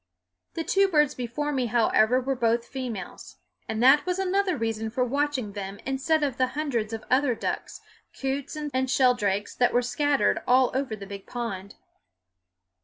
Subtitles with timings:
[0.55, 3.37] The two birds before me, however, were both females;
[3.69, 7.81] and that was another reason for watching them instead of the hundreds of other ducks,
[8.19, 11.75] coots and sheldrakes and broadbills that were scattered all over the big pond.